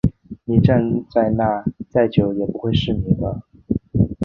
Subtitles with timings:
[0.45, 3.43] 你站在那再久也不会是你的